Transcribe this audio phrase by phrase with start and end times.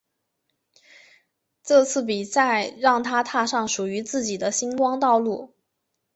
[1.61, 5.53] 这次比赛让她踏上属于自己的星光道路。